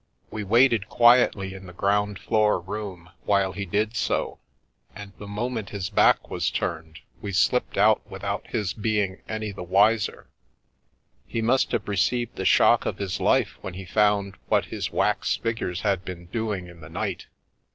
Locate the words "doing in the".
16.25-16.89